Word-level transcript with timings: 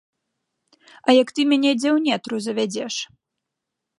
А 1.07 1.13
як 1.21 1.27
ты 1.39 1.45
мяне 1.51 1.71
дзе 1.81 1.89
ў 1.97 2.07
нетру 2.07 2.35
завядзеш? 2.47 2.95